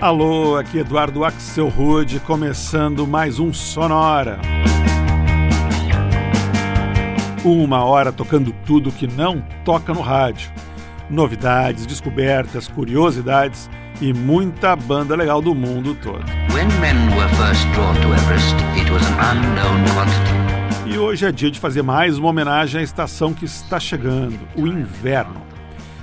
Alô, 0.00 0.56
aqui 0.56 0.78
Eduardo 0.78 1.26
Axel 1.26 1.68
Rude, 1.68 2.20
começando 2.20 3.06
mais 3.06 3.38
um 3.38 3.52
Sonora. 3.52 4.38
Uma 7.44 7.84
hora 7.84 8.10
tocando 8.10 8.50
tudo 8.64 8.90
que 8.90 9.06
não 9.06 9.44
toca 9.62 9.92
no 9.92 10.00
rádio. 10.00 10.50
Novidades, 11.10 11.84
descobertas, 11.84 12.66
curiosidades 12.66 13.68
e 14.00 14.14
muita 14.14 14.74
banda 14.74 15.14
legal 15.14 15.42
do 15.42 15.54
mundo 15.54 15.94
todo. 15.94 16.24
E 20.86 20.96
hoje 20.96 21.26
é 21.26 21.30
dia 21.30 21.50
de 21.50 21.60
fazer 21.60 21.82
mais 21.82 22.16
uma 22.16 22.30
homenagem 22.30 22.80
à 22.80 22.82
estação 22.82 23.34
que 23.34 23.44
está 23.44 23.78
chegando, 23.78 24.40
o 24.56 24.66
inverno. 24.66 25.49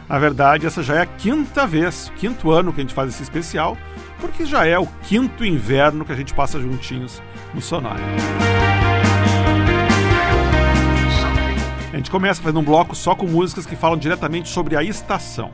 Na 0.09 0.17
verdade, 0.17 0.65
essa 0.65 0.81
já 0.81 0.95
é 0.95 1.01
a 1.01 1.05
quinta 1.05 1.67
vez, 1.67 2.11
quinto 2.15 2.51
ano 2.51 2.71
que 2.71 2.79
a 2.79 2.83
gente 2.83 2.93
faz 2.93 3.09
esse 3.09 3.23
especial, 3.23 3.77
porque 4.21 4.45
já 4.45 4.65
é 4.65 4.79
o 4.79 4.87
quinto 5.03 5.43
inverno 5.43 6.05
que 6.05 6.11
a 6.11 6.15
gente 6.15 6.33
passa 6.33 6.59
juntinhos 6.59 7.21
no 7.53 7.61
Sonora. 7.61 7.99
A 11.91 11.97
gente 11.97 12.09
começa 12.09 12.41
fazendo 12.41 12.59
um 12.59 12.63
bloco 12.63 12.95
só 12.95 13.15
com 13.15 13.27
músicas 13.27 13.65
que 13.65 13.75
falam 13.75 13.97
diretamente 13.97 14.47
sobre 14.47 14.77
a 14.77 14.83
estação. 14.83 15.51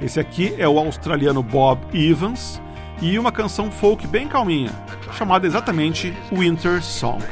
Esse 0.00 0.18
aqui 0.18 0.54
é 0.58 0.68
o 0.68 0.78
australiano 0.78 1.42
Bob 1.42 1.80
Evans 1.94 2.60
e 3.00 3.18
uma 3.18 3.30
canção 3.30 3.70
folk 3.70 4.06
bem 4.06 4.26
calminha, 4.26 4.72
chamada 5.12 5.46
exatamente 5.46 6.12
Winter 6.32 6.82
Song. 6.82 7.22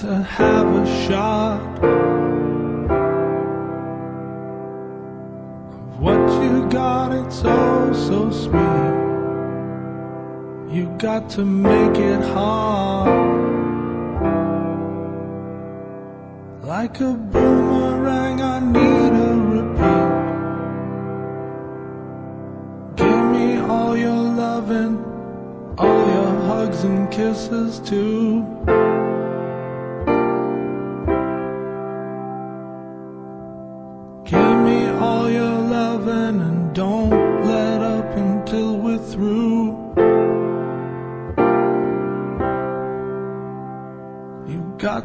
To 0.00 0.22
have 0.22 0.66
a 0.66 0.86
shot 1.04 1.60
of 5.74 6.00
what 6.00 6.42
you 6.42 6.66
got. 6.70 7.12
It's 7.12 7.42
oh 7.44 7.92
so 7.92 8.30
sweet. 8.30 8.96
You 10.74 10.88
got 10.96 11.28
to 11.36 11.44
make 11.44 11.98
it 11.98 12.22
hard. 12.32 13.10
Like 16.64 16.98
a 17.00 17.12
boomerang, 17.12 18.40
I 18.40 18.58
need 18.60 19.12
a 19.28 19.34
repeat. 19.54 20.12
Give 22.96 23.24
me 23.36 23.58
all 23.58 23.94
your 23.98 24.22
loving, 24.44 24.96
all 25.76 26.06
your 26.14 26.32
hugs 26.48 26.84
and 26.84 27.10
kisses 27.12 27.80
too. 27.80 28.46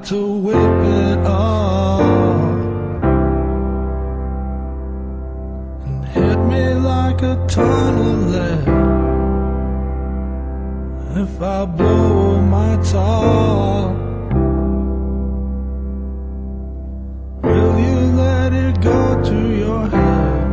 To 0.03 0.37
whip 0.37 0.55
it 0.55 1.19
up 1.25 2.01
and 5.85 6.05
hit 6.05 6.37
me 6.51 6.73
like 6.75 7.21
a 7.21 7.35
ton 7.47 7.97
of 8.09 8.29
lead. 8.31 8.67
If 11.23 11.41
I 11.41 11.65
blow 11.65 12.41
my 12.41 12.75
top. 12.91 13.95
Will 17.43 17.79
you 17.79 17.99
let 18.23 18.53
it 18.53 18.81
go 18.81 19.23
to 19.23 19.39
your 19.63 19.87
head? 19.87 20.47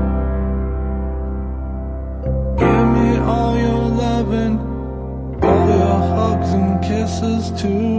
Give 2.59 2.87
me 2.97 3.17
all 3.19 3.57
your 3.57 3.85
loving, 4.05 4.59
all 5.43 5.69
your 5.69 5.99
hugs 6.17 6.53
and 6.53 6.83
kisses 6.85 7.51
too. 7.61 7.92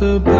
You 0.00 0.39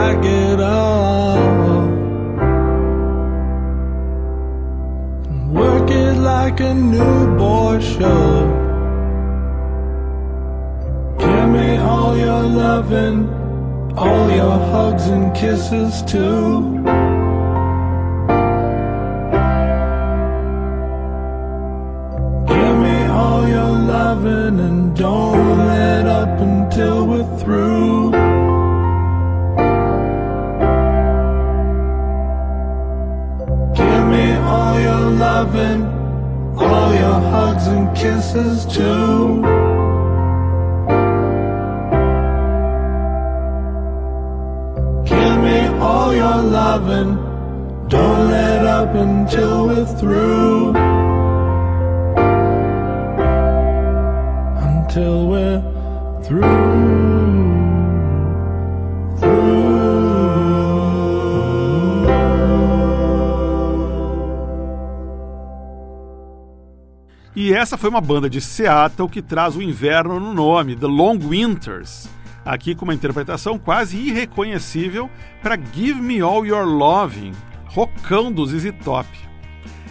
E 67.34 67.52
essa 67.54 67.78
foi 67.78 67.88
uma 67.88 68.00
banda 68.00 68.28
de 68.28 68.40
Seattle 68.40 69.08
que 69.08 69.22
traz 69.22 69.54
o 69.54 69.62
inverno 69.62 70.18
no 70.18 70.34
nome, 70.34 70.74
The 70.74 70.88
Long 70.88 71.16
Winters. 71.16 72.08
Aqui 72.44 72.74
com 72.74 72.84
uma 72.84 72.94
interpretação 72.94 73.56
quase 73.56 73.96
irreconhecível 73.96 75.08
para 75.40 75.56
Give 75.56 76.00
Me 76.00 76.20
All 76.20 76.44
Your 76.44 76.66
Loving, 76.66 77.32
rocão 77.66 78.32
do 78.32 78.44
ZZ 78.44 78.72
Top. 78.82 79.08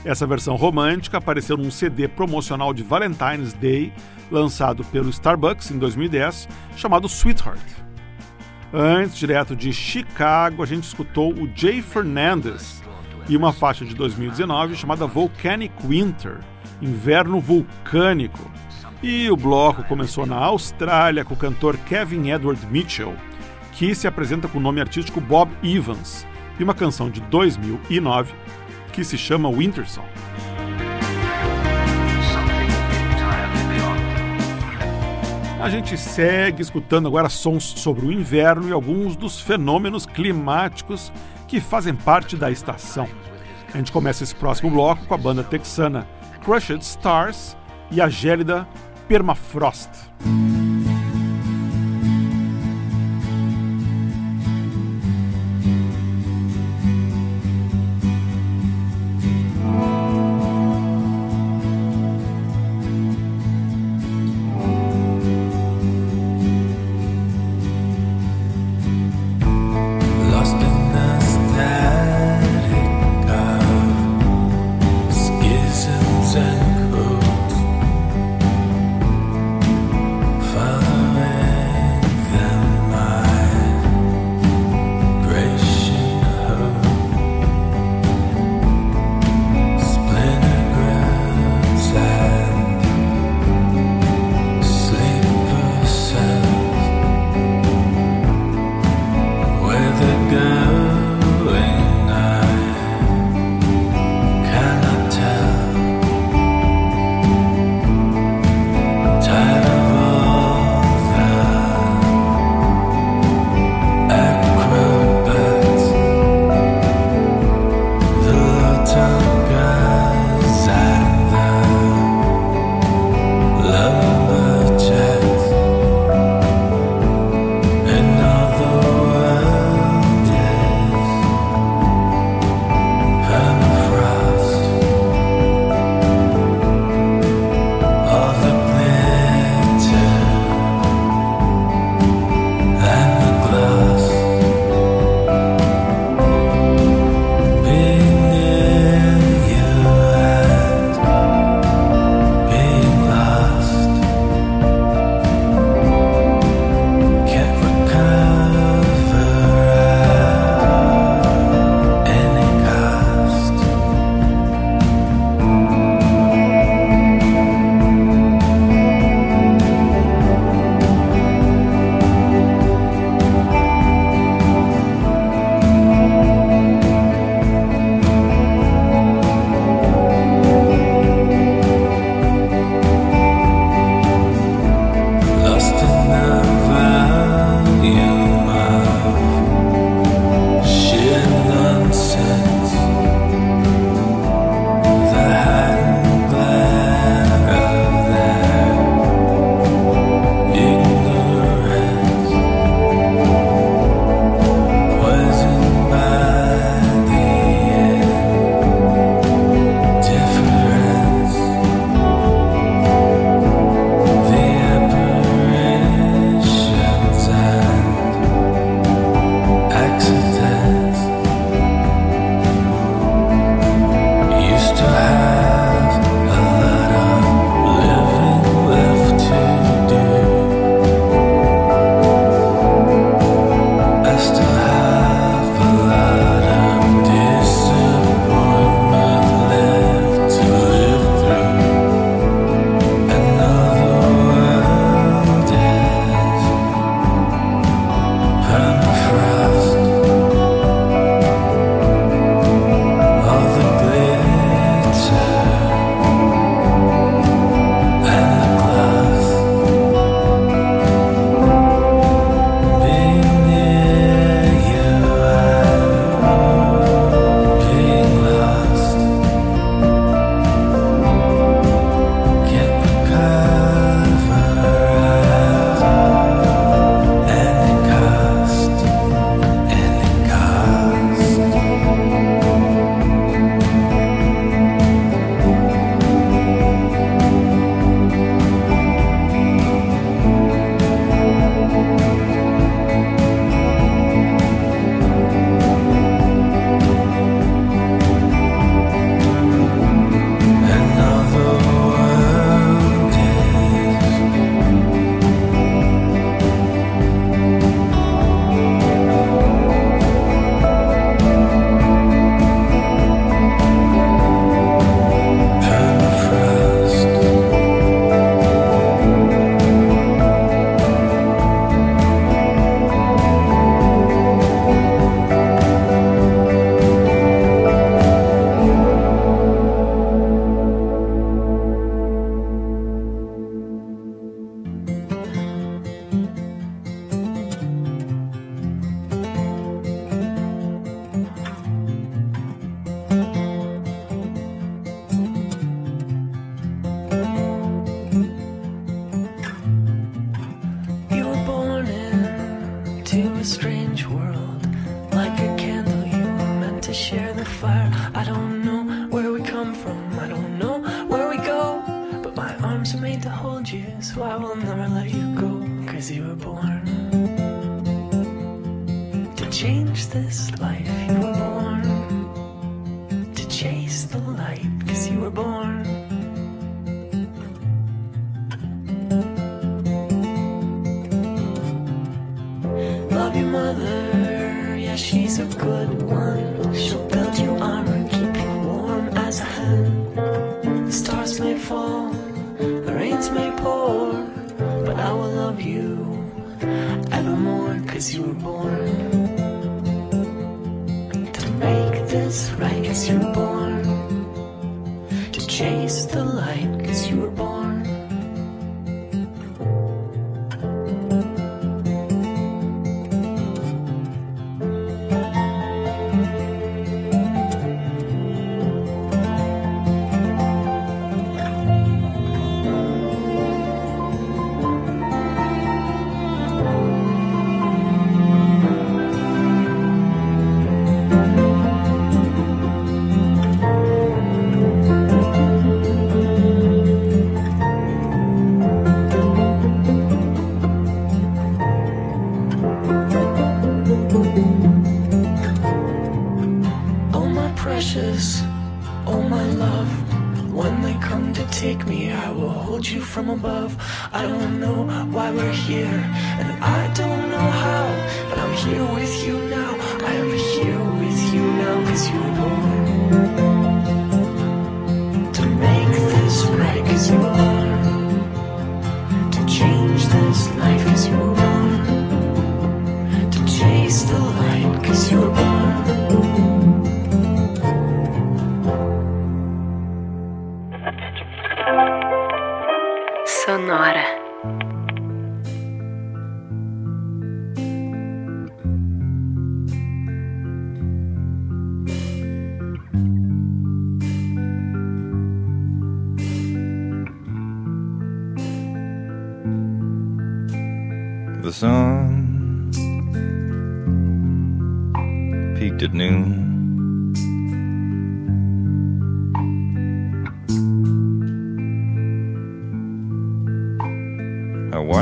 Essa 0.04 0.28
versão 0.28 0.58
romântica 0.58 1.18
apareceu 1.18 1.56
num 1.56 1.72
CD 1.72 2.10
promocional 2.10 2.74
de 2.74 2.84
Valentine's 2.84 3.54
Day, 3.54 3.94
lançado 4.30 4.84
pelo 4.86 5.10
Starbucks 5.10 5.72
em 5.72 5.78
2010, 5.78 6.50
chamado 6.76 7.08
Sweetheart. 7.08 7.62
Antes, 8.74 9.18
direto 9.18 9.56
de 9.56 9.72
Chicago, 9.72 10.62
a 10.62 10.66
gente 10.66 10.84
escutou 10.84 11.34
o 11.34 11.50
Jay 11.56 11.82
Fernandez 11.82 12.84
e 13.30 13.38
uma 13.38 13.54
faixa 13.54 13.86
de 13.86 13.96
2019 13.96 14.76
chamada 14.76 15.08
Volcanic 15.08 15.74
Winter, 15.88 16.40
Inverno 16.82 17.40
Vulcânico. 17.40 18.50
E 19.02 19.30
o 19.30 19.38
bloco 19.38 19.84
começou 19.84 20.26
na 20.26 20.36
Austrália 20.36 21.24
com 21.24 21.34
o 21.34 21.38
cantor 21.38 21.78
Kevin 21.78 22.30
Edward 22.32 22.66
Mitchell, 22.68 23.16
que 23.74 23.96
se 23.96 24.08
apresenta 24.08 24.48
com 24.48 24.58
o 24.58 24.62
nome 24.62 24.82
artístico 24.82 25.22
Bob 25.22 25.52
Evans, 25.64 26.28
e 26.60 26.64
uma 26.64 26.74
canção 26.74 27.10
de 27.10 27.22
2009 27.22 28.34
que 28.92 29.04
se 29.04 29.18
chama 29.18 29.50
Winter 29.50 29.90
Song. 29.90 30.08
A 35.62 35.70
gente 35.70 35.98
segue 35.98 36.62
escutando 36.62 37.08
agora 37.08 37.28
sons 37.28 37.64
sobre 37.64 38.06
o 38.06 38.12
inverno 38.12 38.70
e 38.70 38.72
alguns 38.72 39.18
dos 39.18 39.42
fenômenos 39.42 40.06
climáticos 40.06 41.12
que 41.48 41.60
fazem 41.60 41.94
parte 41.94 42.38
da 42.38 42.50
estação. 42.50 43.08
A 43.74 43.78
gente 43.78 43.92
começa 43.92 44.24
esse 44.24 44.34
próximo 44.34 44.72
bloco 44.72 45.06
com 45.06 45.14
a 45.14 45.18
banda 45.18 45.44
texana 45.44 46.08
Crushed 46.50 46.82
Stars 46.82 47.56
e 47.92 48.02
a 48.02 48.10
gélida 48.10 48.68
permafrost. 49.08 50.10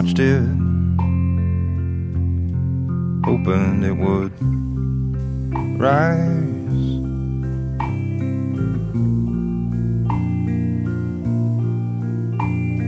watched 0.07 0.19
it, 0.19 0.41
hoping 3.25 3.83
it 3.83 3.91
would 3.91 4.31
rise. 5.77 6.47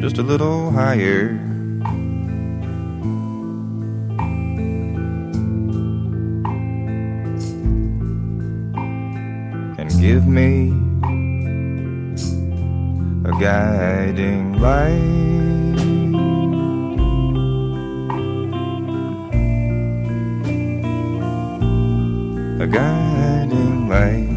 Just 0.01 0.17
a 0.17 0.23
little 0.23 0.71
higher. 0.71 1.38
And 9.77 9.89
give 9.99 10.25
me 10.25 10.69
a 13.25 13.32
guiding 13.41 14.53
light. 14.60 15.58
a 22.61 22.67
guiding 22.67 23.87
light. 23.87 24.27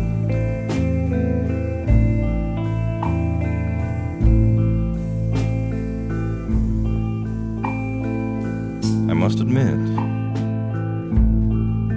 I 9.10 9.14
must 9.14 9.40
admit, 9.40 9.76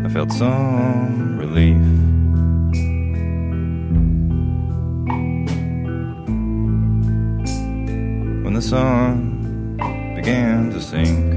I 0.03 0.09
felt 0.09 0.31
some 0.31 1.37
relief. 1.37 1.77
When 8.43 8.53
the 8.55 8.61
sun 8.63 9.77
began 10.15 10.71
to 10.71 10.81
sink. 10.81 11.34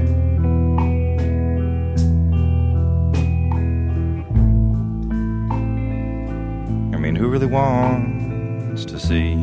really 7.39 7.53
wants 7.53 8.83
to 8.83 8.99
see. 8.99 9.35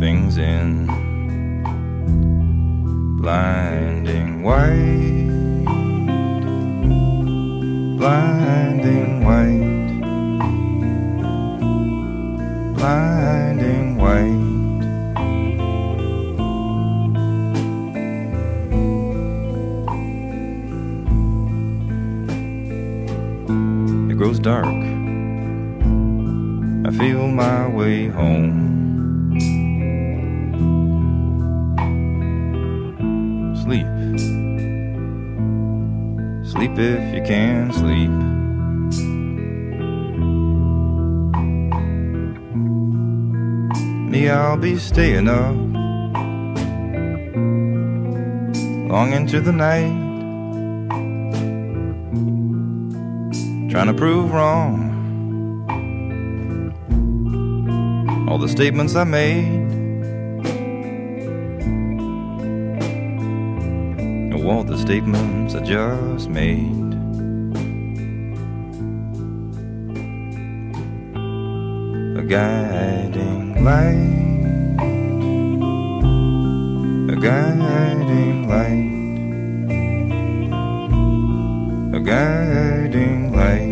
Things 0.00 0.38
in 0.38 0.86
blinding 3.20 4.42
white, 4.42 5.28
blinding 7.98 9.24
white, 9.26 9.98
blinding 12.78 13.98
white. 13.98 14.57
grows 24.28 24.40
dark. 24.40 24.66
I 26.86 26.90
feel 26.98 27.28
my 27.28 27.66
way 27.68 28.08
home. 28.08 29.32
Sleep. 33.62 33.86
Sleep 36.46 36.78
if 36.78 37.14
you 37.14 37.22
can 37.22 37.72
sleep. 37.72 38.10
Me, 44.10 44.28
I'll 44.28 44.58
be 44.58 44.78
staying 44.78 45.28
up 45.28 45.56
long 48.90 49.12
into 49.12 49.40
the 49.40 49.52
night. 49.52 50.07
trying 53.78 53.94
to 53.94 53.94
prove 53.94 54.32
wrong 54.32 54.90
all 58.28 58.36
the 58.36 58.48
statements 58.48 58.96
I 58.96 59.04
made. 59.04 59.68
All 64.44 64.64
the 64.64 64.78
statements 64.78 65.54
I 65.54 65.60
just 65.60 66.28
made. 66.28 66.92
A 72.18 72.24
guiding 72.26 73.62
light. 73.62 74.16
A 77.12 77.16
guiding 77.20 78.48
light. 78.48 78.94
A 81.94 82.00
guiding 82.00 83.32
light. 83.36 83.67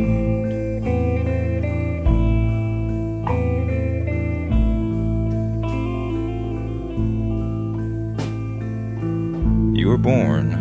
Born 10.07 10.53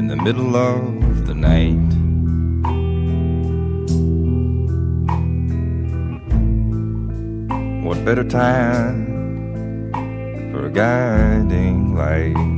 in 0.00 0.06
the 0.06 0.14
middle 0.14 0.54
of 0.54 1.26
the 1.26 1.34
night. 1.34 1.74
What 7.84 8.04
better 8.04 8.22
time 8.22 9.90
for 10.52 10.66
a 10.66 10.70
guiding 10.70 11.96
light? 11.96 12.55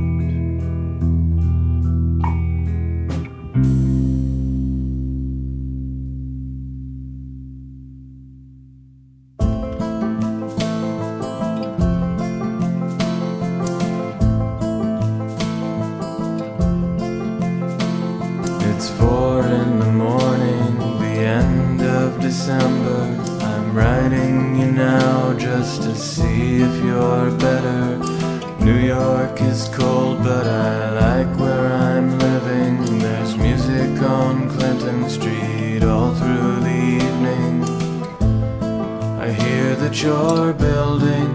That 39.89 40.03
you're 40.03 40.53
building 40.53 41.31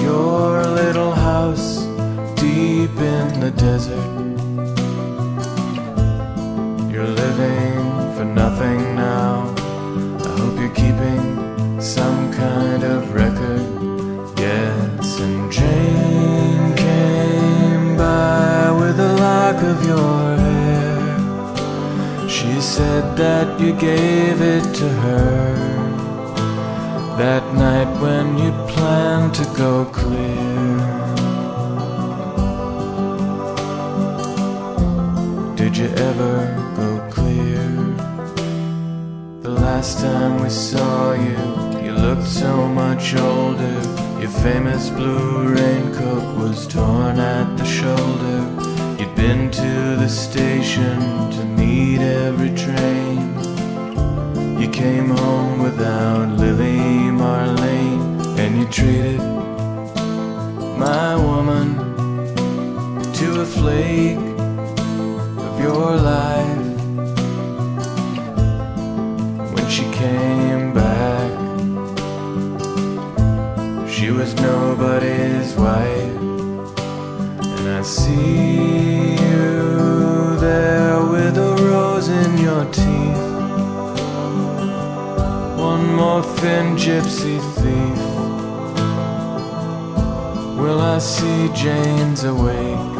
your 0.00 0.62
little 0.64 1.10
house 1.10 1.86
deep 2.40 2.96
in 3.00 3.40
the 3.40 3.50
desert. 3.56 4.12
You're 6.88 7.12
living 7.24 7.74
for 8.14 8.24
nothing 8.24 8.94
now. 8.94 9.52
I 10.24 10.28
hope 10.38 10.56
you're 10.56 10.76
keeping 10.82 11.80
some 11.80 12.32
kind 12.32 12.84
of 12.84 13.12
record. 13.12 13.66
Yes, 14.38 15.18
and 15.18 15.50
Jane 15.50 16.76
came 16.76 17.96
by 17.96 18.70
with 18.70 19.00
a 19.00 19.14
lock 19.16 19.60
of 19.64 19.84
your 19.84 20.36
hair. 20.46 22.28
She 22.28 22.60
said 22.60 23.16
that 23.16 23.58
you 23.58 23.72
gave 23.72 24.40
it 24.40 24.62
to 24.76 24.88
her 24.88 25.55
that 27.16 27.54
night 27.54 27.90
when 28.02 28.36
you 28.36 28.50
planned 28.68 29.34
to 29.34 29.44
go 29.56 29.86
clear. 29.86 30.76
Did 35.56 35.78
you 35.78 35.86
ever 35.86 36.36
go 36.76 37.08
clear? 37.10 37.68
The 39.40 39.48
last 39.48 40.00
time 40.00 40.42
we 40.42 40.50
saw 40.50 41.14
you, 41.14 41.38
you 41.82 41.92
looked 41.92 42.28
so 42.28 42.68
much 42.68 43.14
older. 43.14 43.80
Your 44.20 44.34
famous 44.42 44.90
blue 44.90 45.54
raincoat 45.54 46.36
was 46.36 46.66
torn 46.66 47.18
at 47.18 47.56
the 47.56 47.64
shoulder. 47.64 48.40
You'd 48.98 49.14
been 49.14 49.50
to 49.52 49.96
the 49.96 50.08
station 50.08 51.00
to 51.30 51.44
meet 51.46 52.00
every 52.00 52.54
train. 52.54 53.35
You 54.58 54.68
came 54.68 55.10
home 55.10 55.62
without 55.62 56.30
Lily 56.38 56.78
Marlene, 57.20 58.38
and 58.38 58.58
you 58.58 58.66
treated 58.66 59.20
my 60.78 61.14
woman 61.14 61.76
to 63.12 63.40
a 63.42 63.44
flake 63.44 64.16
of 65.46 65.60
your 65.60 65.96
life 65.96 66.66
when 69.54 69.68
she 69.68 69.84
came 69.92 70.72
back. 70.72 71.30
She 73.88 74.10
was 74.10 74.34
nobody's 74.36 75.54
wife, 75.54 76.16
and 77.56 77.68
I 77.68 77.82
see 77.82 78.45
thin 86.40 86.76
gypsy 86.76 87.38
thief. 87.56 88.00
Will 90.60 90.80
I 90.80 90.98
see 90.98 91.48
Jane's 91.54 92.24
awake? 92.24 92.92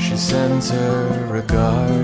She 0.00 0.16
sends 0.16 0.70
her 0.70 1.28
regards. 1.30 1.97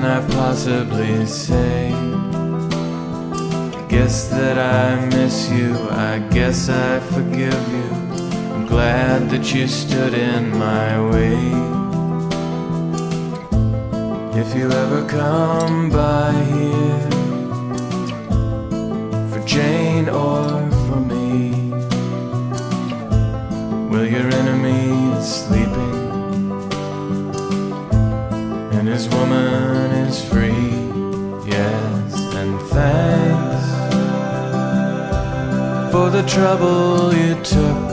Can 0.00 0.24
I 0.24 0.34
possibly 0.34 1.26
say? 1.26 1.92
I 1.92 3.86
guess 3.86 4.28
that 4.28 4.56
I 4.56 5.04
miss 5.14 5.50
you, 5.50 5.76
I 5.90 6.20
guess 6.30 6.70
I 6.70 7.00
forgive 7.00 7.62
you. 7.76 7.88
I'm 8.54 8.66
glad 8.66 9.28
that 9.28 9.52
you 9.52 9.68
stood 9.68 10.14
in 10.14 10.56
my 10.56 10.90
way. 11.10 11.36
If 14.40 14.54
you 14.56 14.72
ever 14.72 15.06
come 15.06 15.90
by 15.90 16.32
here, 16.54 17.10
for 19.30 19.42
Jane 19.46 20.08
or 20.08 20.70
for 20.86 21.00
me, 21.12 21.50
will 23.90 24.06
your 24.06 24.28
enemy 24.42 25.20
sleeping, 25.20 25.89
and 29.00 29.12
his 29.12 29.18
woman 29.18 29.90
is 29.92 30.24
free? 30.24 31.50
Yes, 31.50 32.14
and 32.34 32.60
thanks 32.70 33.66
for 35.92 36.10
the 36.10 36.22
trouble 36.26 37.14
you 37.14 37.34
took 37.42 37.90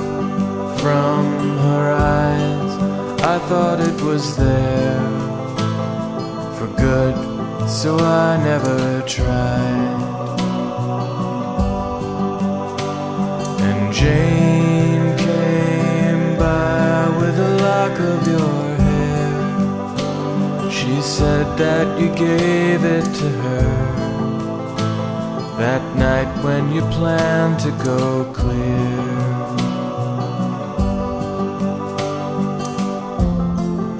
from 0.79 1.25
her 1.59 1.91
eyes. 1.91 2.71
I 3.23 3.39
thought 3.47 3.79
it 3.79 4.01
was 4.01 4.35
there 4.37 5.09
for 6.57 6.67
good, 6.77 7.15
so 7.69 7.97
I 7.97 8.37
never 8.43 9.01
tried. 9.01 9.97
And 13.61 13.93
Jane 13.93 15.17
came 15.17 16.37
by 16.37 17.09
with 17.17 17.39
a 17.39 17.57
lock 17.61 17.99
of 17.99 18.27
your. 18.27 18.46
She 20.87 21.01
said 21.01 21.57
that 21.57 21.99
you 21.99 22.07
gave 22.15 22.85
it 22.85 23.03
to 23.03 23.29
her 23.43 23.67
that 25.59 25.83
night 25.97 26.31
when 26.45 26.71
you 26.71 26.81
planned 26.97 27.59
to 27.59 27.71
go 27.83 28.23
clear. 28.33 29.27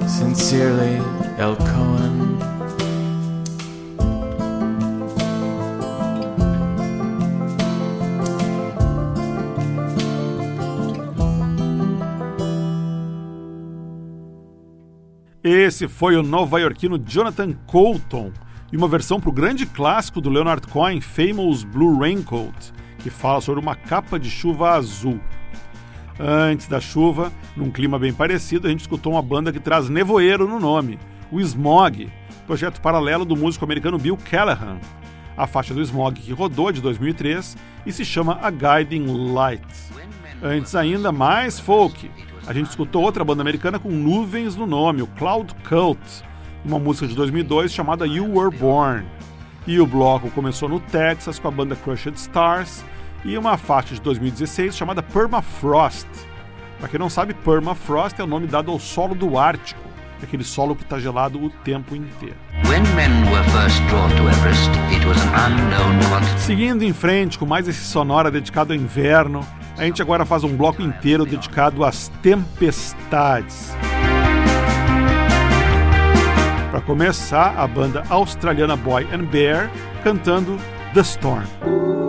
Sincerely, 0.08 0.96
El 1.36 1.56
Esse 15.68 15.86
foi 15.86 16.16
o 16.16 16.22
nova-iorquino 16.22 16.98
Jonathan 16.98 17.52
Colton 17.66 18.32
e 18.72 18.76
uma 18.78 18.88
versão 18.88 19.20
para 19.20 19.28
o 19.28 19.32
grande 19.32 19.66
clássico 19.66 20.18
do 20.18 20.30
Leonard 20.30 20.66
Cohen, 20.66 20.98
Famous 20.98 21.62
Blue 21.62 21.98
Raincoat, 21.98 22.72
que 23.00 23.10
fala 23.10 23.42
sobre 23.42 23.60
uma 23.60 23.74
capa 23.74 24.18
de 24.18 24.30
chuva 24.30 24.70
azul. 24.70 25.20
Antes 26.18 26.68
da 26.68 26.80
chuva, 26.80 27.30
num 27.54 27.70
clima 27.70 27.98
bem 27.98 28.14
parecido, 28.14 28.66
a 28.66 28.70
gente 28.70 28.80
escutou 28.80 29.12
uma 29.12 29.20
banda 29.20 29.52
que 29.52 29.60
traz 29.60 29.90
nevoeiro 29.90 30.48
no 30.48 30.58
nome, 30.58 30.98
o 31.30 31.38
Smog, 31.38 32.10
projeto 32.46 32.80
paralelo 32.80 33.26
do 33.26 33.36
músico 33.36 33.66
americano 33.66 33.98
Bill 33.98 34.16
Callahan. 34.16 34.78
A 35.36 35.46
faixa 35.46 35.74
do 35.74 35.82
Smog 35.82 36.18
que 36.18 36.32
rodou 36.32 36.72
de 36.72 36.80
2003 36.80 37.58
e 37.84 37.92
se 37.92 38.06
chama 38.06 38.38
A 38.40 38.50
Guiding 38.50 39.34
Light. 39.34 39.62
Antes 40.42 40.74
ainda, 40.74 41.12
mais 41.12 41.60
folk. 41.60 42.10
A 42.48 42.52
gente 42.54 42.70
escutou 42.70 43.02
outra 43.02 43.22
banda 43.22 43.42
americana 43.42 43.78
com 43.78 43.90
nuvens 43.90 44.56
no 44.56 44.66
nome, 44.66 45.02
o 45.02 45.06
Cloud 45.06 45.54
Cult, 45.68 46.00
uma 46.64 46.78
música 46.78 47.06
de 47.06 47.14
2002 47.14 47.70
chamada 47.70 48.06
You 48.06 48.24
Were 48.38 48.56
Born. 48.56 49.04
E 49.66 49.78
o 49.78 49.86
bloco 49.86 50.30
começou 50.30 50.66
no 50.66 50.80
Texas 50.80 51.38
com 51.38 51.46
a 51.46 51.50
banda 51.50 51.76
Crushed 51.76 52.16
Stars 52.16 52.82
e 53.22 53.36
uma 53.36 53.58
faixa 53.58 53.94
de 53.94 54.00
2016 54.00 54.74
chamada 54.74 55.02
Permafrost. 55.02 56.08
Para 56.78 56.88
quem 56.88 56.98
não 56.98 57.10
sabe, 57.10 57.34
Permafrost 57.34 58.18
é 58.18 58.24
o 58.24 58.26
nome 58.26 58.46
dado 58.46 58.70
ao 58.70 58.80
solo 58.80 59.14
do 59.14 59.36
Ártico, 59.36 59.82
aquele 60.22 60.42
solo 60.42 60.74
que 60.74 60.84
está 60.84 60.98
gelado 60.98 61.38
o 61.44 61.50
tempo 61.50 61.94
inteiro. 61.94 62.36
Seguindo 66.38 66.82
em 66.82 66.94
frente 66.94 67.38
com 67.38 67.44
mais 67.44 67.68
esse 67.68 67.84
sonora 67.84 68.30
dedicado 68.30 68.72
ao 68.72 68.78
inverno, 68.78 69.46
a 69.78 69.84
gente 69.84 70.02
agora 70.02 70.24
faz 70.24 70.42
um 70.42 70.56
bloco 70.56 70.82
inteiro 70.82 71.24
dedicado 71.24 71.84
às 71.84 72.08
tempestades. 72.20 73.72
Para 76.70 76.80
começar, 76.80 77.54
a 77.56 77.66
banda 77.66 78.02
australiana 78.10 78.76
Boy 78.76 79.06
and 79.12 79.24
Bear 79.26 79.70
cantando 80.02 80.58
The 80.92 81.00
Storm. 81.00 82.07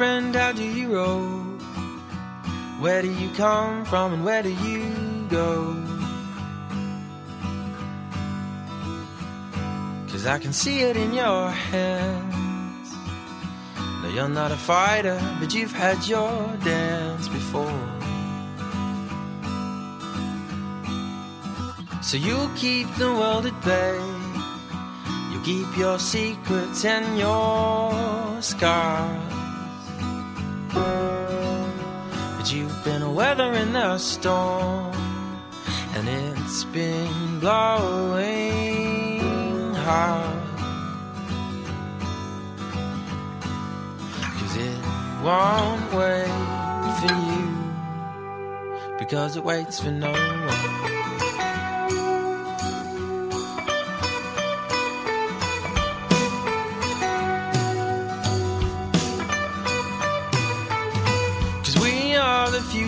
Friend, 0.00 0.34
how 0.34 0.50
do 0.50 0.64
you 0.64 0.94
roll? 0.94 1.28
Where 2.80 3.02
do 3.02 3.12
you 3.12 3.28
come 3.36 3.84
from 3.84 4.14
and 4.14 4.24
where 4.24 4.42
do 4.42 4.48
you 4.48 5.26
go? 5.28 5.76
Cause 10.10 10.24
I 10.24 10.38
can 10.38 10.54
see 10.54 10.80
it 10.80 10.96
in 10.96 11.12
your 11.12 11.50
hands. 11.50 12.88
No, 14.02 14.08
you're 14.08 14.30
not 14.30 14.52
a 14.52 14.56
fighter, 14.56 15.20
but 15.38 15.52
you've 15.54 15.76
had 15.84 15.98
your 16.06 16.32
dance 16.64 17.28
before. 17.28 17.84
So 22.00 22.16
you'll 22.16 22.54
keep 22.56 22.88
the 22.94 23.12
world 23.20 23.44
at 23.44 23.58
bay. 23.62 24.00
You'll 25.30 25.44
keep 25.44 25.76
your 25.76 25.98
secrets 25.98 26.86
and 26.86 27.18
your 27.18 28.40
scars. 28.40 29.39
But 30.72 32.52
you've 32.52 32.84
been 32.84 33.14
weathering 33.14 33.72
the 33.72 33.98
storm, 33.98 34.94
and 35.94 36.08
it's 36.08 36.64
been 36.64 37.40
blowing 37.40 39.20
hard. 39.74 40.36
Cause 44.38 44.56
it 44.56 44.78
won't 45.22 45.92
wait 45.92 46.28
for 47.00 47.14
you, 47.30 47.46
because 48.98 49.36
it 49.36 49.44
waits 49.44 49.80
for 49.80 49.90
no 49.90 50.12
one. 50.12 50.99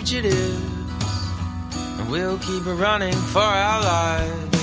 Fugitives, 0.03 0.59
and 1.99 2.11
we'll 2.11 2.37
keep 2.39 2.65
running 2.65 3.13
for 3.13 3.39
our 3.39 3.81
lives. 3.81 4.57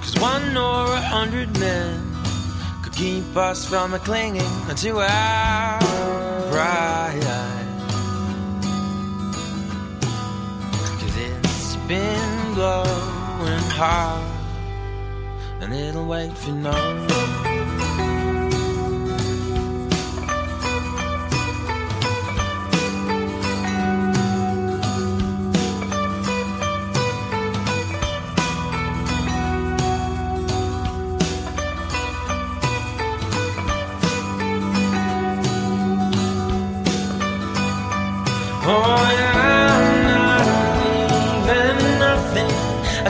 Cause 0.00 0.20
one 0.20 0.56
or 0.56 0.94
a 0.94 1.00
hundred 1.00 1.58
men 1.58 2.00
could 2.82 2.92
keep 2.92 3.36
us 3.36 3.64
from 3.64 3.92
clinging 4.00 4.76
to 4.76 5.00
our 5.00 5.80
pride. 6.50 7.20
Cause 11.00 11.16
it's 11.16 11.76
been 11.88 12.54
blowing 12.54 13.70
hard, 13.74 14.24
and 15.60 15.74
it'll 15.74 16.06
wait 16.06 16.36
for 16.38 16.52
no 16.52 17.06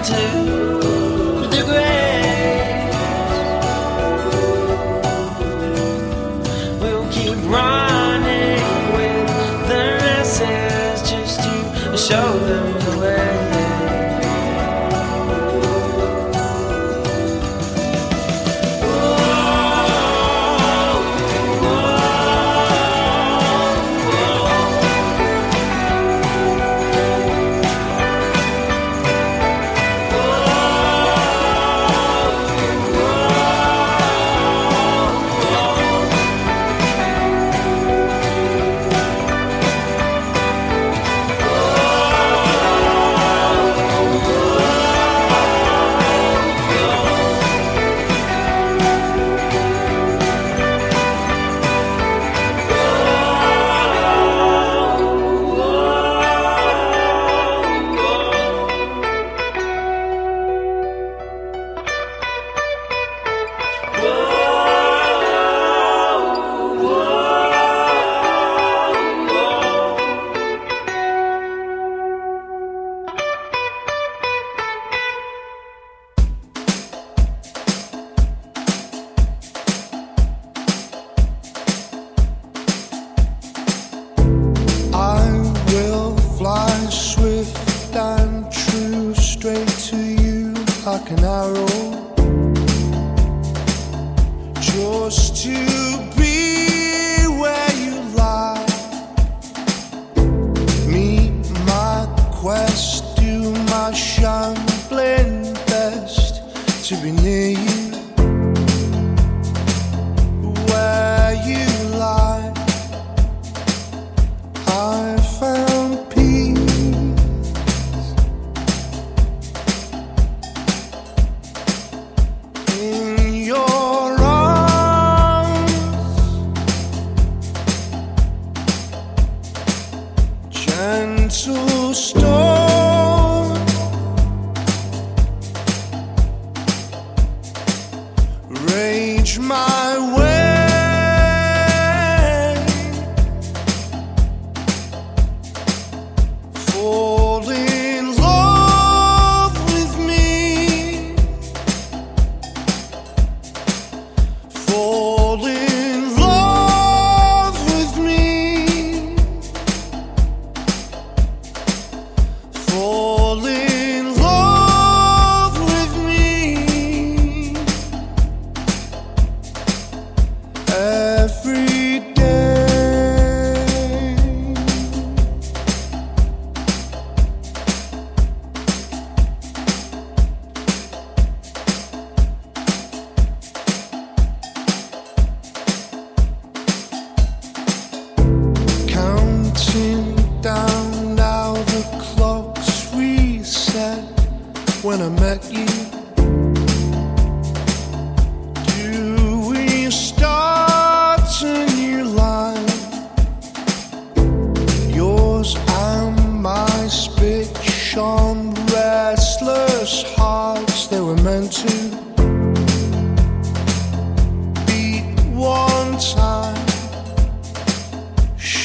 to 0.09 0.48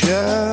share 0.06 0.53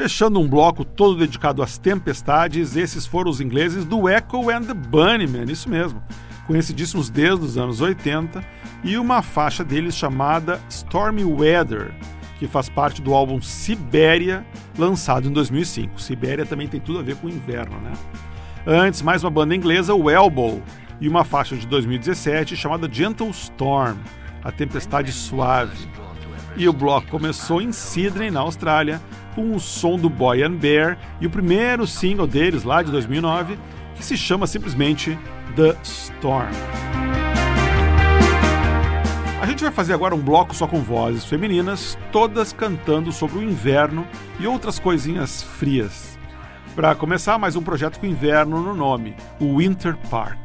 Fechando 0.00 0.40
um 0.40 0.48
bloco 0.48 0.82
todo 0.82 1.18
dedicado 1.18 1.62
às 1.62 1.76
tempestades, 1.76 2.74
esses 2.74 3.04
foram 3.04 3.30
os 3.30 3.38
ingleses 3.38 3.84
do 3.84 4.08
Echo 4.08 4.48
and 4.48 4.62
the 4.62 4.72
Bunnymen, 4.72 5.44
isso 5.46 5.68
mesmo, 5.68 6.02
conhecidíssimos 6.46 7.10
desde 7.10 7.44
os 7.44 7.58
anos 7.58 7.82
80, 7.82 8.42
e 8.82 8.96
uma 8.96 9.20
faixa 9.20 9.62
deles 9.62 9.94
chamada 9.94 10.58
Stormy 10.70 11.22
Weather, 11.22 11.92
que 12.38 12.48
faz 12.48 12.70
parte 12.70 13.02
do 13.02 13.12
álbum 13.12 13.42
Sibéria, 13.42 14.42
lançado 14.78 15.28
em 15.28 15.32
2005. 15.32 16.00
Sibéria 16.00 16.46
também 16.46 16.66
tem 16.66 16.80
tudo 16.80 17.00
a 17.00 17.02
ver 17.02 17.16
com 17.16 17.26
o 17.26 17.30
inverno, 17.30 17.78
né? 17.78 17.92
Antes, 18.66 19.02
mais 19.02 19.22
uma 19.22 19.30
banda 19.30 19.54
inglesa, 19.54 19.92
o 19.92 20.08
Elbow, 20.08 20.62
e 20.98 21.10
uma 21.10 21.24
faixa 21.24 21.54
de 21.54 21.66
2017 21.66 22.56
chamada 22.56 22.88
Gentle 22.90 23.28
Storm, 23.28 23.98
a 24.42 24.50
tempestade 24.50 25.12
suave. 25.12 25.76
E 26.56 26.66
o 26.66 26.72
bloco 26.72 27.08
começou 27.08 27.60
em 27.60 27.70
Sydney, 27.70 28.30
na 28.30 28.40
Austrália, 28.40 28.98
o 29.36 29.58
som 29.58 29.98
do 29.98 30.08
Boy 30.08 30.42
and 30.42 30.56
Bear 30.56 30.98
e 31.20 31.26
o 31.26 31.30
primeiro 31.30 31.86
single 31.86 32.26
deles, 32.26 32.64
lá 32.64 32.82
de 32.82 32.90
2009, 32.90 33.58
que 33.94 34.04
se 34.04 34.16
chama 34.16 34.46
simplesmente 34.46 35.18
The 35.56 35.76
Storm. 35.82 36.50
A 39.40 39.46
gente 39.46 39.62
vai 39.62 39.72
fazer 39.72 39.94
agora 39.94 40.14
um 40.14 40.20
bloco 40.20 40.54
só 40.54 40.66
com 40.66 40.80
vozes 40.80 41.24
femininas, 41.24 41.96
todas 42.12 42.52
cantando 42.52 43.10
sobre 43.10 43.38
o 43.38 43.42
inverno 43.42 44.06
e 44.38 44.46
outras 44.46 44.78
coisinhas 44.78 45.42
frias. 45.42 46.18
Para 46.74 46.94
começar, 46.94 47.38
mais 47.38 47.56
um 47.56 47.62
projeto 47.62 47.98
com 47.98 48.06
inverno 48.06 48.60
no 48.62 48.74
nome, 48.74 49.16
o 49.40 49.58
Winter 49.58 49.96
Park. 50.08 50.38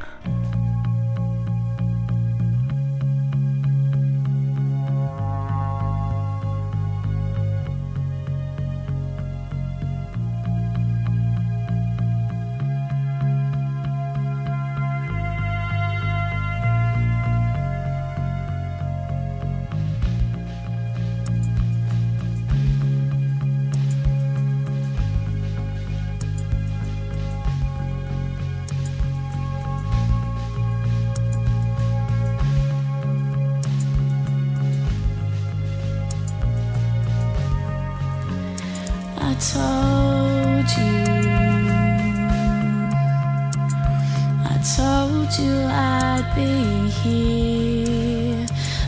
Told 44.74 45.32
you 45.38 45.61
I'd 45.68 46.26
be 46.34 46.89
here, 46.89 48.45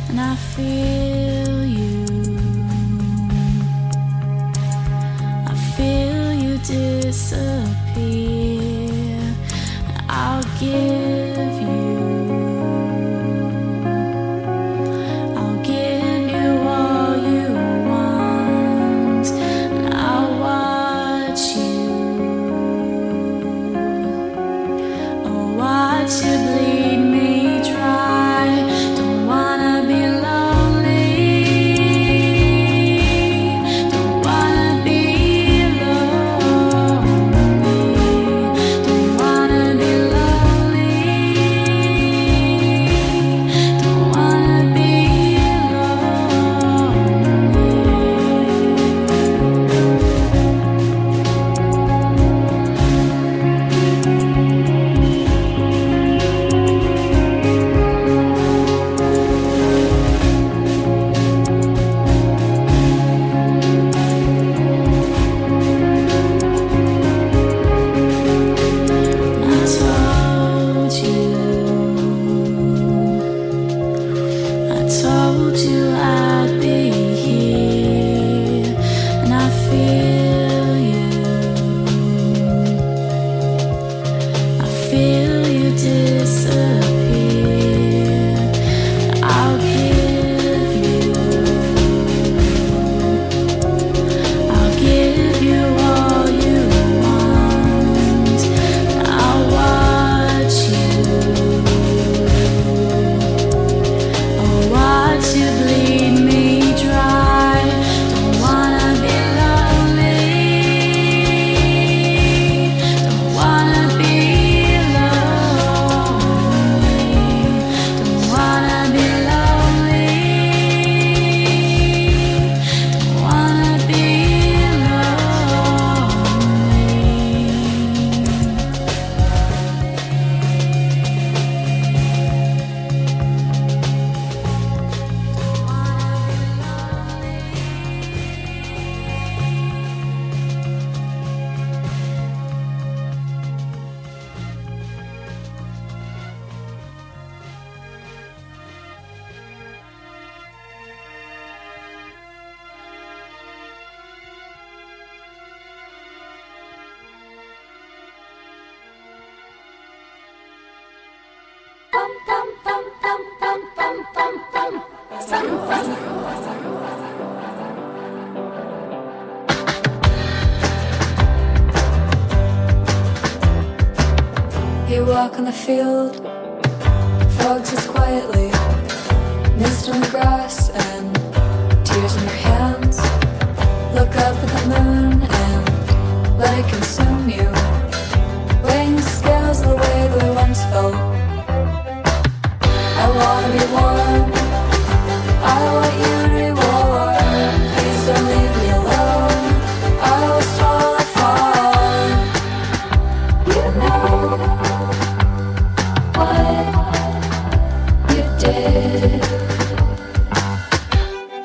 and 0.09 0.19
I 0.19 0.35
feel 0.35 1.36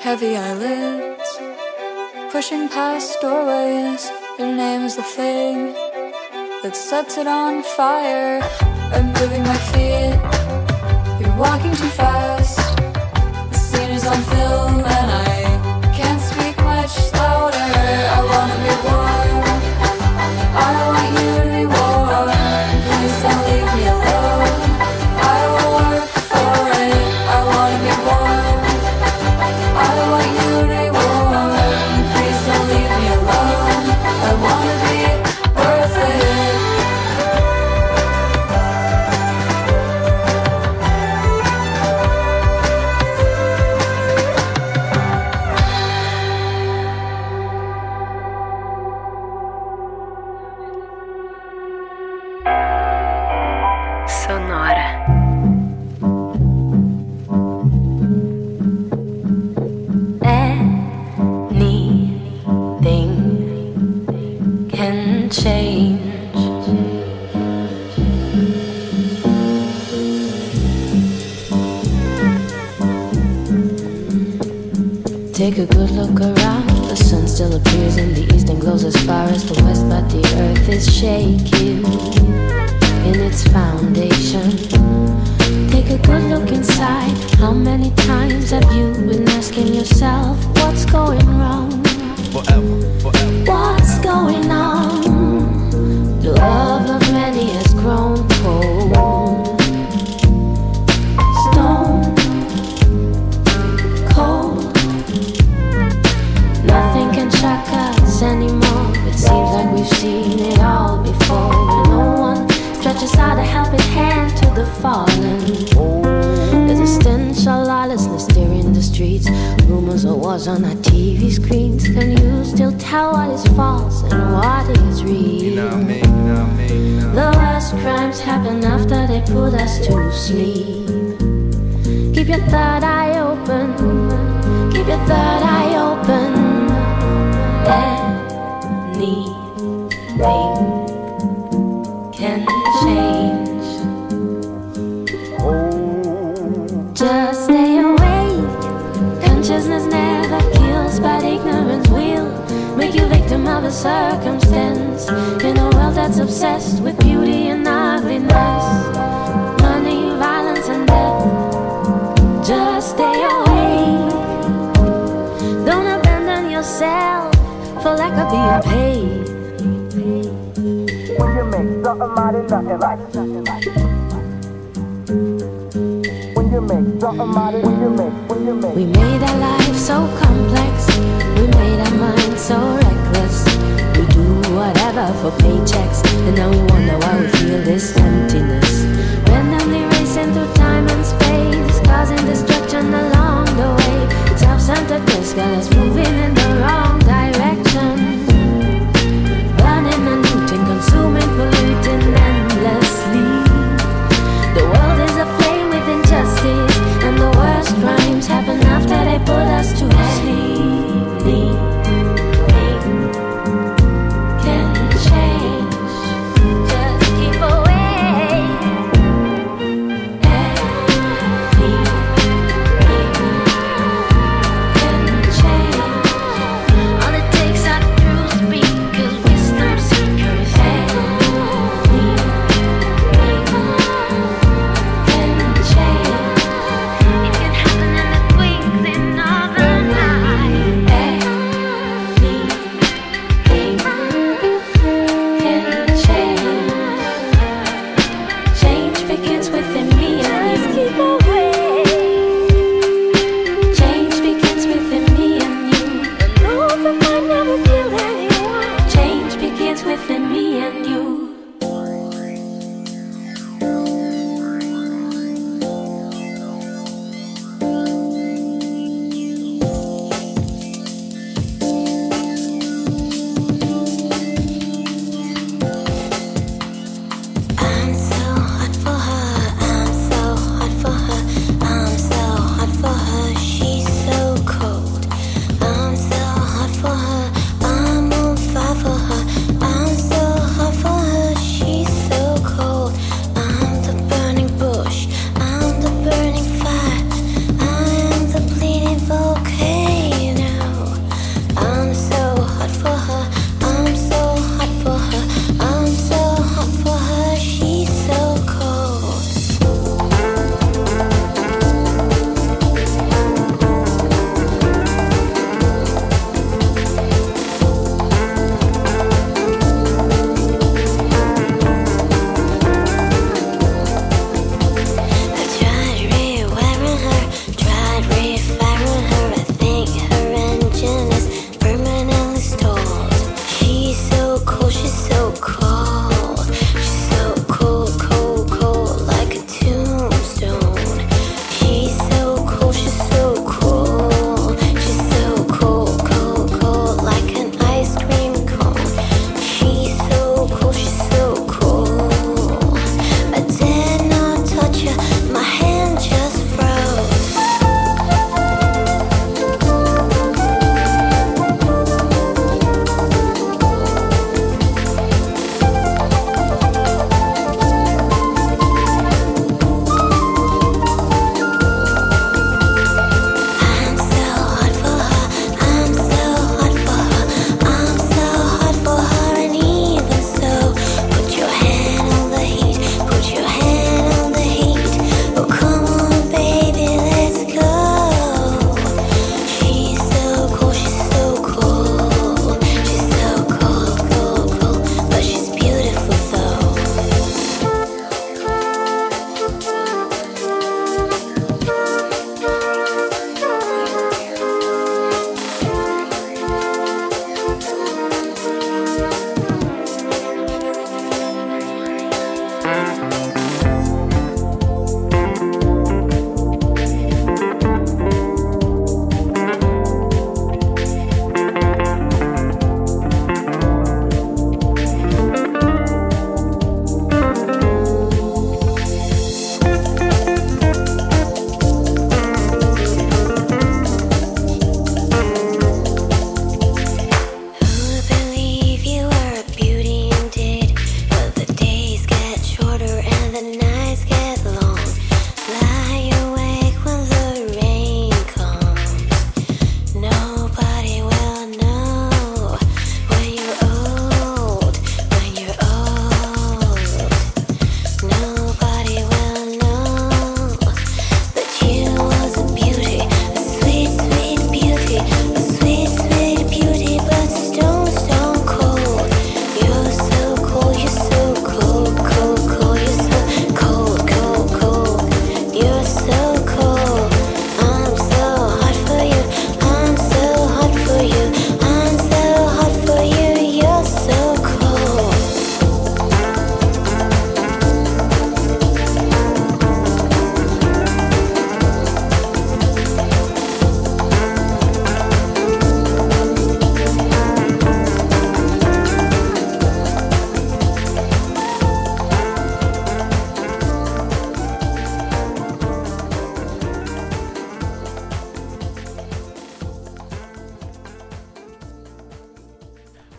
Heavy 0.01 0.37
eyelids 0.37 1.31
pushing 2.31 2.69
past 2.69 3.21
doorways. 3.21 4.11
Your 4.39 4.55
name 4.55 4.83
is 4.83 4.97
the 4.97 5.03
thing 5.03 5.75
that 6.63 6.75
sets 6.75 7.19
it 7.19 7.27
on 7.27 7.63
fire. 7.63 8.41
I'm 8.95 9.07
moving 9.19 9.43
my 9.43 9.59
feet. 9.73 10.19
You're 11.21 11.37
walking 11.37 11.73
too 11.73 11.93
fast. 12.01 12.59
The 13.53 13.59
scene 13.59 13.91
is 13.91 14.07
on 14.07 14.23
film. 14.23 15.02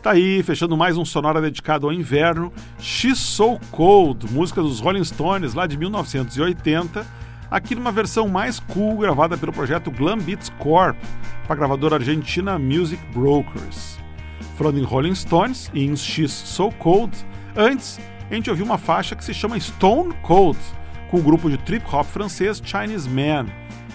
Tá 0.04 0.12
aí, 0.12 0.43
fechando 0.43 0.76
mais 0.76 0.97
um 0.97 1.06
sonora 1.06 1.39
dedicado 1.39 1.88
ao 1.88 1.93
inverno, 1.93 2.51
She's 2.78 3.18
So 3.18 3.58
Cold, 3.72 4.30
música 4.34 4.62
dos 4.62 4.82
Rolling 4.82 5.06
Stones 5.06 5.54
lá 5.54 5.66
de 5.66 5.78
1980, 5.78 7.08
aqui 7.49 7.74
numa 7.74 7.89
versão 7.89 8.28
mais 8.28 8.60
cool 8.60 8.97
gravada 8.97 9.38
pelo 9.38 9.54
projeto 9.54 9.89
Glam 9.89 10.18
Beats 10.18 10.49
Corp, 10.60 10.97
para 11.43 11.54
a 11.54 11.56
gravadora 11.56 11.95
argentina 11.95 12.60
Music 12.60 13.01
Brokers. 13.14 13.97
Falando 14.58 14.78
em 14.78 14.84
Rolling 14.84 15.16
Stones 15.16 15.72
e 15.74 15.86
em 15.86 15.95
She's 15.95 16.34
So 16.34 16.70
Cold, 16.80 17.16
antes 17.56 17.97
a 18.30 18.36
gente 18.36 18.49
ouviu 18.49 18.66
uma 18.66 18.78
faixa 18.78 19.16
que 19.16 19.24
se 19.24 19.34
chama 19.34 19.58
Stone 19.58 20.14
Cold, 20.22 20.60
com 21.10 21.20
o 21.20 21.24
grupo 21.24 21.49
de 21.49 21.58
trip 21.58 21.86
hop 21.95 22.06
francês 22.06 22.62
Chinese 22.62 23.10
Man 23.10 23.45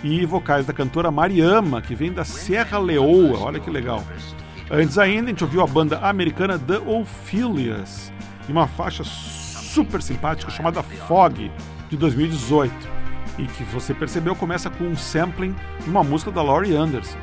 e 0.02 0.24
vocais 0.24 0.64
da 0.64 0.72
cantora 0.72 1.10
Mariama, 1.10 1.82
que 1.82 1.94
vem 1.94 2.10
da 2.10 2.24
Serra 2.24 2.78
Leoa, 2.78 3.40
olha 3.40 3.60
que 3.60 3.68
legal. 3.68 4.02
Antes 4.70 4.98
ainda, 4.98 5.26
a 5.26 5.28
gente 5.28 5.44
ouviu 5.44 5.62
a 5.62 5.66
banda 5.66 5.98
americana 6.00 6.58
The 6.58 6.78
Ophilias 6.78 8.12
e 8.46 8.52
uma 8.52 8.66
faixa 8.66 9.02
super 9.02 10.02
simpática 10.02 10.50
chamada 10.50 10.82
Fog, 10.82 11.50
de 11.88 11.96
2018, 11.96 12.74
e 13.38 13.46
que 13.46 13.64
você 13.64 13.94
percebeu 13.94 14.36
começa 14.36 14.68
com 14.68 14.84
um 14.84 14.96
sampling 14.96 15.54
de 15.82 15.88
uma 15.88 16.04
música 16.04 16.30
da 16.30 16.42
Laurie 16.42 16.76
Anderson. 16.76 17.16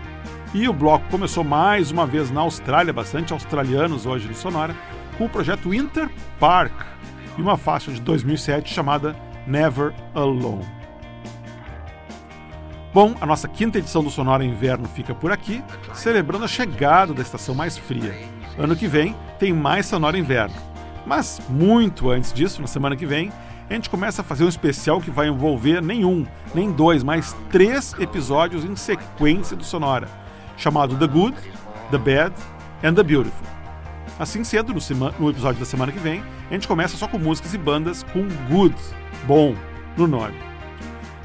E 0.55 0.67
o 0.67 0.73
bloco 0.73 1.07
começou 1.09 1.43
mais 1.43 1.91
uma 1.91 2.07
vez 2.07 2.31
na 2.31 2.41
Austrália, 2.41 2.91
bastante 2.91 3.31
australianos 3.31 4.07
hoje 4.07 4.27
no 4.27 4.33
Sonora, 4.33 4.75
com 5.17 5.25
o 5.25 5.29
projeto 5.29 5.69
Winter 5.69 6.09
Park 6.39 6.73
e 7.37 7.41
uma 7.41 7.57
faixa 7.57 7.91
de 7.91 8.01
2007 8.01 8.73
chamada 8.73 9.15
Never 9.45 9.93
Alone. 10.15 10.84
Bom, 12.95 13.13
a 13.19 13.25
nossa 13.25 13.45
quinta 13.49 13.77
edição 13.77 14.01
do 14.01 14.09
Sonora 14.09 14.45
Inverno 14.45 14.87
fica 14.87 15.13
por 15.13 15.29
aqui, 15.29 15.61
celebrando 15.93 16.45
a 16.45 16.47
chegada 16.47 17.13
da 17.13 17.21
estação 17.21 17.53
mais 17.53 17.77
fria. 17.77 18.17
Ano 18.57 18.73
que 18.73 18.87
vem 18.87 19.13
tem 19.37 19.51
mais 19.51 19.85
Sonora 19.85 20.17
Inverno. 20.17 20.55
Mas 21.05 21.41
muito 21.49 22.09
antes 22.09 22.31
disso, 22.31 22.61
na 22.61 22.67
semana 22.67 22.95
que 22.95 23.05
vem, 23.05 23.33
a 23.69 23.73
gente 23.73 23.89
começa 23.89 24.21
a 24.21 24.23
fazer 24.23 24.45
um 24.45 24.47
especial 24.47 25.01
que 25.01 25.11
vai 25.11 25.27
envolver 25.27 25.81
nem 25.81 26.05
um, 26.05 26.25
nem 26.53 26.71
dois, 26.71 27.03
mas 27.03 27.35
três 27.51 27.93
episódios 27.99 28.63
em 28.63 28.77
sequência 28.77 29.57
do 29.57 29.65
Sonora, 29.65 30.07
chamado 30.55 30.95
The 30.95 31.07
Good, 31.07 31.35
The 31.91 31.97
Bad 31.97 32.33
and 32.81 32.93
The 32.93 33.03
Beautiful. 33.03 33.45
Assim 34.17 34.41
cedo, 34.45 34.73
no, 34.73 35.11
no 35.19 35.29
episódio 35.31 35.59
da 35.59 35.65
semana 35.65 35.91
que 35.91 35.99
vem, 35.99 36.23
a 36.49 36.53
gente 36.53 36.65
começa 36.65 36.95
só 36.95 37.09
com 37.09 37.17
músicas 37.17 37.53
e 37.53 37.57
bandas 37.57 38.03
com 38.03 38.25
Good, 38.49 38.77
bom, 39.27 39.53
no 39.97 40.07
nome. 40.07 40.54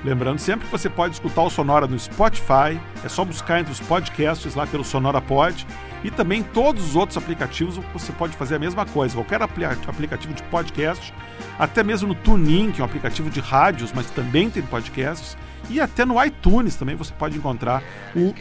Lembrando 0.03 0.39
sempre 0.39 0.65
que 0.65 0.73
você 0.73 0.89
pode 0.89 1.13
escutar 1.15 1.43
o 1.43 1.51
Sonora 1.51 1.87
no 1.87 1.99
Spotify, 1.99 2.81
é 3.05 3.09
só 3.09 3.23
buscar 3.23 3.61
entre 3.61 3.71
os 3.73 3.81
podcasts 3.81 4.55
lá 4.55 4.67
pelo 4.67 4.83
Sonora 4.83 5.21
Pod 5.21 5.67
e 6.03 6.11
também 6.11 6.43
todos 6.43 6.83
os 6.83 6.97
outros 6.97 7.19
aplicativos 7.19 7.77
você 7.93 8.11
pode 8.13 8.35
fazer 8.35 8.55
a 8.55 8.59
mesma 8.59 8.87
coisa. 8.87 9.15
Qualquer 9.15 9.43
aplicativo 9.43 10.33
de 10.33 10.43
podcast, 10.45 11.13
até 11.59 11.83
mesmo 11.83 12.09
no 12.09 12.15
TuneIn, 12.15 12.73
que 12.73 12.81
é 12.81 12.85
um 12.85 12.87
aplicativo 12.87 13.29
de 13.29 13.41
rádios, 13.41 13.93
mas 13.93 14.11
também 14.11 14.49
tem 14.49 14.63
podcasts, 14.63 15.37
e 15.69 15.79
até 15.79 16.07
no 16.07 16.25
iTunes 16.25 16.77
também 16.77 16.97
você 16.97 17.13
pode 17.13 17.37
encontrar 17.37 17.83
o 18.17 18.35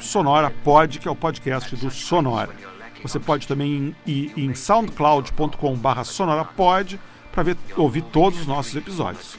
Sonora 0.00 0.50
Pod, 0.50 0.98
que 0.98 1.06
é 1.06 1.10
o 1.10 1.14
podcast 1.14 1.76
do 1.76 1.92
Sonora. 1.92 2.50
Você 3.02 3.20
pode 3.20 3.46
também 3.46 3.94
ir 4.04 4.32
em 4.36 4.52
soundcloud.com/sonorapod 4.52 6.98
para 7.30 7.56
ouvir 7.76 8.02
todos 8.02 8.40
os 8.40 8.48
nossos 8.48 8.74
episódios. 8.74 9.38